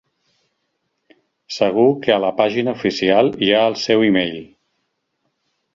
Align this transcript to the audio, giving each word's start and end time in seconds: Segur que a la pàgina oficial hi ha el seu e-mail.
Segur 1.57 1.85
que 2.07 2.15
a 2.15 2.19
la 2.25 2.33
pàgina 2.41 2.75
oficial 2.81 3.33
hi 3.49 3.55
ha 3.59 3.65
el 3.73 3.79
seu 3.87 4.09
e-mail. 4.09 4.45